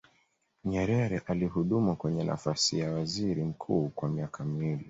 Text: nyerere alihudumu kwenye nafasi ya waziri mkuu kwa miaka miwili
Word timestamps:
nyerere 0.65 1.21
alihudumu 1.27 1.95
kwenye 1.95 2.23
nafasi 2.23 2.79
ya 2.79 2.91
waziri 2.93 3.43
mkuu 3.43 3.89
kwa 3.95 4.09
miaka 4.09 4.43
miwili 4.43 4.79